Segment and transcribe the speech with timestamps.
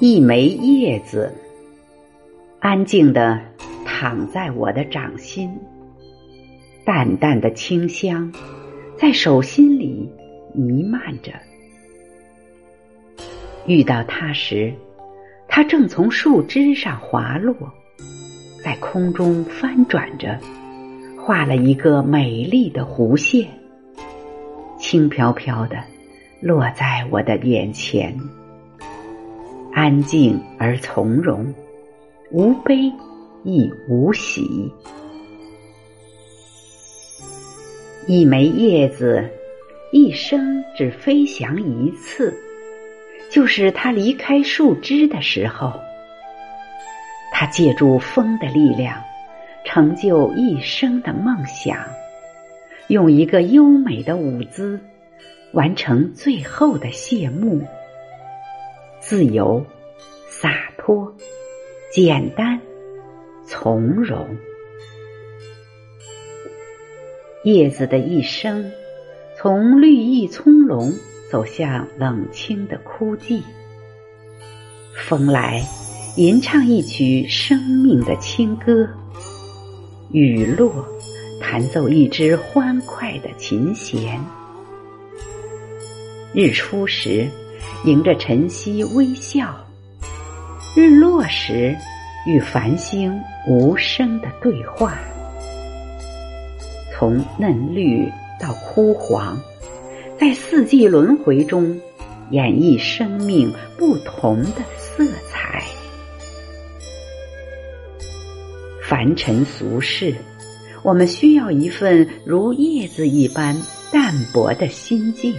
[0.00, 1.34] 一枚叶子，
[2.60, 3.40] 安静的
[3.84, 5.50] 躺在我的掌心，
[6.84, 8.32] 淡淡的清香
[8.96, 10.08] 在手心里
[10.54, 11.32] 弥漫着。
[13.66, 14.72] 遇到它时，
[15.48, 17.56] 它正从树枝上滑落，
[18.62, 20.38] 在空中翻转着，
[21.16, 23.48] 画了一个美丽的弧线，
[24.78, 25.82] 轻飘飘的
[26.40, 28.16] 落在我的眼前。
[29.88, 31.54] 安静而从容，
[32.30, 32.92] 无悲
[33.42, 34.70] 亦无喜。
[38.06, 39.26] 一枚叶子，
[39.90, 42.38] 一生只飞翔一次，
[43.30, 45.72] 就是它离开树枝的时候。
[47.32, 49.02] 它借助风的力量，
[49.64, 51.78] 成就一生的梦想，
[52.88, 54.78] 用一个优美的舞姿，
[55.52, 57.62] 完成最后的谢幕。
[59.00, 59.64] 自由、
[60.40, 61.12] 洒脱、
[61.90, 62.60] 简单、
[63.44, 64.36] 从容。
[67.42, 68.70] 叶子的一生，
[69.36, 70.94] 从绿意葱茏
[71.28, 73.42] 走向冷清的枯寂。
[75.08, 75.60] 风来，
[76.16, 78.86] 吟唱一曲生命的清歌；
[80.12, 80.86] 雨落，
[81.40, 84.24] 弹奏一支欢快的琴弦。
[86.32, 87.28] 日出时。
[87.84, 89.54] 迎着晨曦微笑，
[90.76, 91.76] 日落时
[92.26, 94.98] 与繁星无声的对话，
[96.92, 99.40] 从嫩绿到枯黄，
[100.18, 101.80] 在四季轮回中
[102.30, 105.64] 演绎生命不同的色彩。
[108.88, 110.14] 凡尘俗世，
[110.82, 113.56] 我们需要一份如叶子一般
[113.92, 115.34] 淡泊的心境。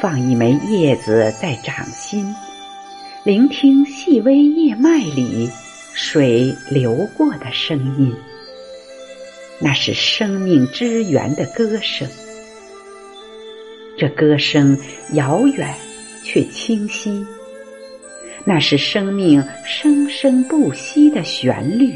[0.00, 2.34] 放一枚叶子在掌心，
[3.30, 5.48] 聆听细微叶脉里
[5.94, 8.12] 水流过的声音，
[9.60, 12.08] 那是生命之源的歌声。
[13.96, 14.76] 这歌声
[15.12, 15.72] 遥远
[16.24, 17.24] 却清晰，
[18.44, 21.94] 那是生命生生不息的旋律。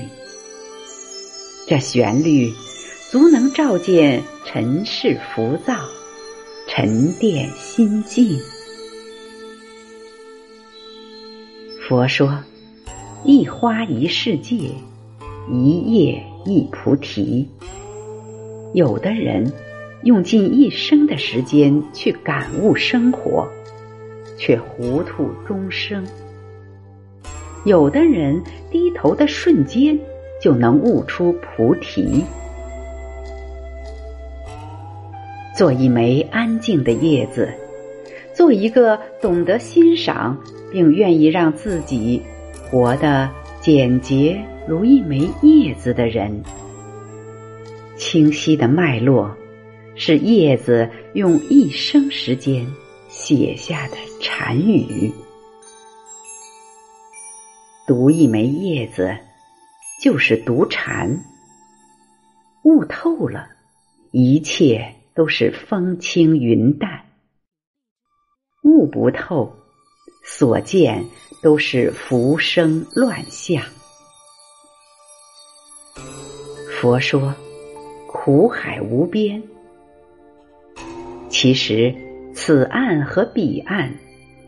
[1.66, 2.48] 这旋律
[3.10, 5.74] 足能照见尘世浮躁。
[6.68, 8.40] 沉淀心境。
[11.86, 12.42] 佛说
[13.24, 14.70] ：“一花一世界，
[15.50, 17.46] 一叶一菩提。”
[18.72, 19.52] 有的人
[20.04, 23.46] 用尽一生的时间去感悟生活，
[24.38, 26.02] 却糊涂终生；
[27.66, 29.98] 有的人低头的瞬间
[30.40, 32.24] 就能悟出菩提。
[35.54, 37.46] 做一枚安静的叶子，
[38.32, 40.34] 做一个懂得欣赏
[40.74, 42.20] 并愿意让自己
[42.68, 43.30] 活得
[43.60, 46.42] 简洁如一枚叶子的人。
[47.96, 49.32] 清晰的脉络，
[49.94, 52.66] 是叶子用一生时间
[53.08, 55.12] 写下的禅语。
[57.86, 59.16] 读一枚叶子，
[60.02, 61.16] 就是读禅。
[62.64, 63.46] 悟透了，
[64.10, 64.92] 一切。
[65.16, 67.04] 都是风轻云淡，
[68.64, 69.56] 悟不透，
[70.24, 71.04] 所见
[71.42, 73.62] 都是浮生乱象。
[76.70, 77.34] 佛说
[78.08, 79.42] 苦海无边，
[81.28, 81.94] 其实
[82.34, 83.94] 此岸和彼岸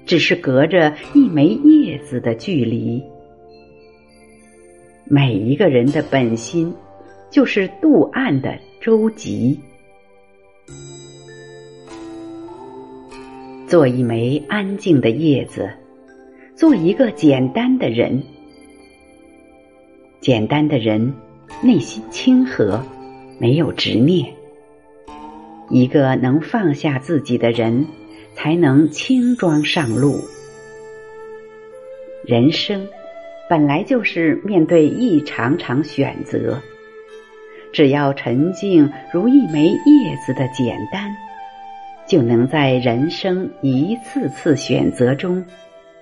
[0.06, 3.02] 只是隔着一枚叶子的距离。
[5.04, 6.74] 每一个人的本心
[7.30, 9.56] 就是渡岸的舟楫。
[13.66, 15.68] 做一枚安静的叶子，
[16.54, 18.22] 做一个简单的人。
[20.20, 21.12] 简单的人，
[21.62, 22.80] 内心清和，
[23.40, 24.32] 没有执念。
[25.68, 27.84] 一个能放下自己的人，
[28.34, 30.20] 才能轻装上路。
[32.24, 32.86] 人生
[33.50, 36.62] 本来就是面对一场场选择，
[37.72, 41.10] 只要沉静如一枚叶子的简单。
[42.08, 45.44] 就能在人生一次次选择中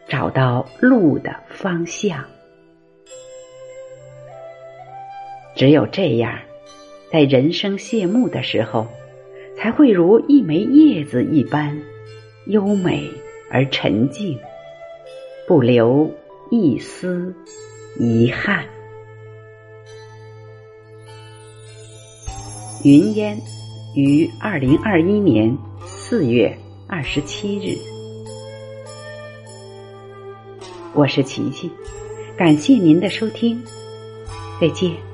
[0.06, 2.24] 找到路的方向。
[5.56, 6.38] 只有这样，
[7.10, 8.86] 在人生谢幕的时候，
[9.56, 11.80] 才会如一枚叶子一般
[12.48, 13.10] 优美
[13.50, 14.38] 而沉静，
[15.48, 16.12] 不留
[16.50, 17.34] 一丝
[17.98, 18.64] 遗憾。
[22.84, 23.38] 云烟
[23.96, 25.56] 于二零二一年。
[26.06, 26.54] 四月
[26.86, 27.78] 二十七日。
[30.92, 31.70] 我是琪琪
[32.36, 33.58] 感谢您的收听
[34.60, 35.13] 再见。